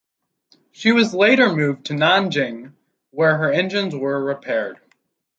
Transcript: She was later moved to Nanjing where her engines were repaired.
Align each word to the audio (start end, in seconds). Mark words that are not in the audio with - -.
She 0.71 0.91
was 0.93 1.13
later 1.13 1.55
moved 1.55 1.85
to 1.85 1.93
Nanjing 1.93 2.73
where 3.11 3.37
her 3.37 3.51
engines 3.51 3.95
were 3.95 4.19
repaired. 4.25 4.79